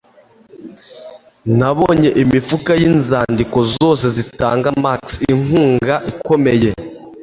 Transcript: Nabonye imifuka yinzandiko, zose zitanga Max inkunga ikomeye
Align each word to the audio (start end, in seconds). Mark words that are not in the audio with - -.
Nabonye 1.57 2.09
imifuka 2.23 2.71
yinzandiko, 2.81 3.57
zose 3.75 4.05
zitanga 4.17 4.67
Max 4.83 5.03
inkunga 5.31 5.95
ikomeye 6.11 6.69